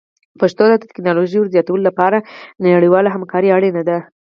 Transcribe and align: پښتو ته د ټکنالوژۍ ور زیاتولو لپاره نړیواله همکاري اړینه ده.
پښتو 0.39 0.59
ته 0.69 0.75
د 0.79 0.83
ټکنالوژۍ 0.89 1.37
ور 1.39 1.49
زیاتولو 1.53 1.83
لپاره 1.89 2.17
نړیواله 2.75 3.09
همکاري 3.15 3.49
اړینه 3.57 3.81
ده. 3.89 3.97